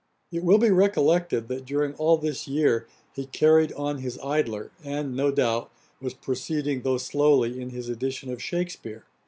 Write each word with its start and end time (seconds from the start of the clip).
]It 0.31 0.43
will 0.43 0.57
be 0.57 0.71
recollected, 0.71 1.47
that 1.49 1.63
during 1.63 1.93
all 1.93 2.17
this 2.17 2.47
year 2.47 2.87
he 3.13 3.27
carried 3.27 3.71
on 3.73 3.99
his 3.99 4.17
Idler, 4.23 4.71
and, 4.83 5.15
no 5.15 5.29
doubt, 5.29 5.71
was 6.01 6.15
proceeding, 6.15 6.81
though 6.81 6.97
slowly, 6.97 7.61
in 7.61 7.69
his 7.69 7.87
edition 7.87 8.31
of 8.31 8.41
Shakspeare. 8.41 9.03